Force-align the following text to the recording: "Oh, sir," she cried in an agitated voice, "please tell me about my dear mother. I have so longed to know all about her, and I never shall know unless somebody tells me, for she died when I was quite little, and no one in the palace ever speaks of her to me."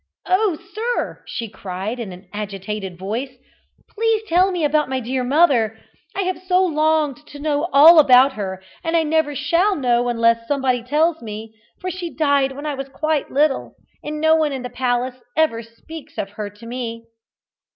"Oh, 0.25 0.57
sir," 0.73 1.21
she 1.27 1.47
cried 1.47 1.99
in 1.99 2.11
an 2.11 2.27
agitated 2.33 2.97
voice, 2.97 3.35
"please 3.87 4.23
tell 4.27 4.51
me 4.51 4.65
about 4.65 4.89
my 4.89 4.99
dear 4.99 5.23
mother. 5.23 5.77
I 6.15 6.21
have 6.21 6.41
so 6.41 6.65
longed 6.65 7.17
to 7.27 7.37
know 7.37 7.69
all 7.71 7.99
about 7.99 8.33
her, 8.33 8.63
and 8.83 8.97
I 8.97 9.03
never 9.03 9.35
shall 9.35 9.75
know 9.75 10.09
unless 10.09 10.47
somebody 10.47 10.81
tells 10.81 11.21
me, 11.21 11.53
for 11.79 11.91
she 11.91 12.09
died 12.11 12.53
when 12.53 12.65
I 12.65 12.73
was 12.73 12.89
quite 12.89 13.29
little, 13.29 13.75
and 14.03 14.19
no 14.19 14.35
one 14.35 14.51
in 14.53 14.63
the 14.63 14.71
palace 14.71 15.21
ever 15.37 15.61
speaks 15.61 16.17
of 16.17 16.31
her 16.31 16.49
to 16.49 16.65
me." 16.65 17.05